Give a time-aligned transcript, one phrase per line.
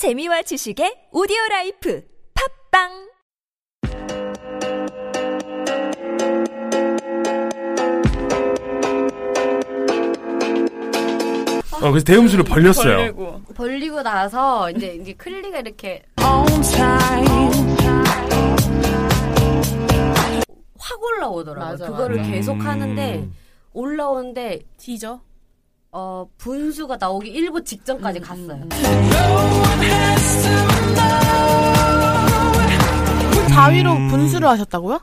[0.00, 2.02] 재미와 지식의 오디오 life
[2.72, 2.88] 팟빵
[11.82, 12.96] 어, 그래서 대음순을 벌렸어요.
[12.96, 13.42] 벌리고.
[13.54, 16.02] 벌리고 나서 이제 이제 클리가 이렇게
[20.78, 21.72] 확 올라오더라고요.
[21.72, 22.30] 맞아, 그거를 맞아.
[22.30, 23.34] 계속 하는데 음.
[23.74, 25.20] 올라오는데 뒤져.
[25.92, 28.68] 어 분수가 나오기 일부 직전까지 음, 갔어요.
[33.48, 35.00] 자위로 분수를 하셨다고요?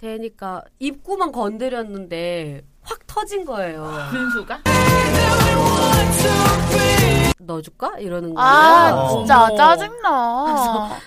[0.00, 3.92] 되니까 입구만 건드렸는데 확 터진 거예요.
[4.10, 4.60] 분수가?
[7.40, 7.98] 넣어줄까?
[7.98, 8.48] 이러는 거예요.
[8.48, 9.56] 아, 진짜 어머.
[9.56, 10.98] 짜증나.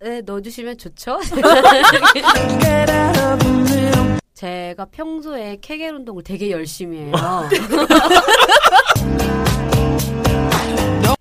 [0.00, 1.18] 네, 넣어주시면 좋죠.
[4.70, 7.12] 제가 평소에 케겔 운동을 되게 열심히 해요.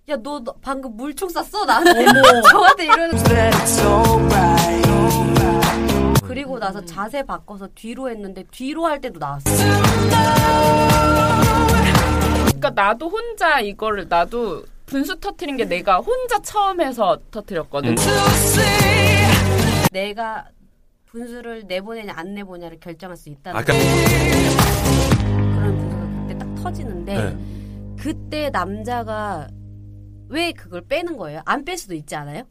[0.09, 1.65] 야, 너, 너 방금 물총 쐈어?
[1.65, 2.05] 나한테.
[2.51, 3.17] 저한테 이러는
[6.23, 9.49] 그리고 나서 자세 바꿔서 뒤로 했는데 뒤로 할 때도 나왔어.
[12.45, 17.95] 그러니까 나도 혼자 이거를 나도 분수 터트린 게 내가 혼자 처음 해서 터트렸거든.
[17.97, 17.97] 음.
[19.91, 20.45] 내가
[21.11, 27.37] 분수를 내보내냐 안 내보냐를 결정할 수 있다는 아까 그런 분수가 그때 딱 터지는데 네.
[27.97, 29.47] 그때 남자가
[30.29, 31.41] 왜 그걸 빼는 거예요?
[31.45, 32.43] 안 뺄 수도 있지 않아요?